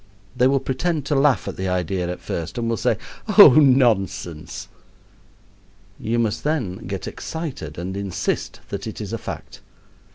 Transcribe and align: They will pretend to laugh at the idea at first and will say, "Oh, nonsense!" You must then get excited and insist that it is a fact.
They 0.35 0.47
will 0.47 0.59
pretend 0.59 1.05
to 1.05 1.15
laugh 1.15 1.47
at 1.47 1.57
the 1.57 1.67
idea 1.67 2.09
at 2.09 2.19
first 2.19 2.57
and 2.57 2.67
will 2.67 2.75
say, 2.75 2.97
"Oh, 3.37 3.49
nonsense!" 3.53 4.67
You 5.99 6.17
must 6.17 6.43
then 6.43 6.87
get 6.87 7.07
excited 7.07 7.77
and 7.77 7.95
insist 7.95 8.61
that 8.69 8.87
it 8.87 8.99
is 8.99 9.13
a 9.13 9.19
fact. 9.19 9.61